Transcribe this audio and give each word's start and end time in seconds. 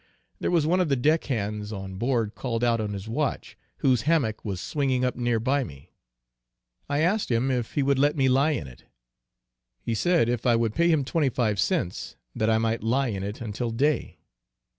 There 0.39 0.49
was 0.49 0.65
one 0.65 0.79
of 0.79 0.89
the 0.89 0.95
deck 0.95 1.25
hands 1.25 1.71
on 1.71 1.93
board 1.97 2.33
called 2.33 2.63
out 2.63 2.81
on 2.81 2.93
his 2.93 3.07
watch, 3.07 3.55
whose 3.85 4.01
hammock 4.01 4.43
was 4.43 4.59
swinging 4.59 5.05
up 5.05 5.15
near 5.15 5.39
by 5.39 5.63
me. 5.63 5.93
I 6.89 7.01
asked 7.01 7.29
him 7.29 7.51
if 7.51 7.75
he 7.75 7.83
would 7.83 7.99
let 7.99 8.15
me 8.17 8.27
lie 8.27 8.49
in 8.53 8.65
it. 8.67 8.85
He 9.79 9.93
said 9.93 10.27
if 10.27 10.43
I 10.47 10.55
would 10.55 10.73
pay 10.73 10.89
him 10.89 11.05
twenty 11.05 11.29
five 11.29 11.59
cents 11.59 12.15
that 12.33 12.49
I 12.49 12.57
might 12.57 12.81
lie 12.81 13.09
in 13.09 13.21
it 13.21 13.41
until 13.41 13.69
day. 13.69 14.17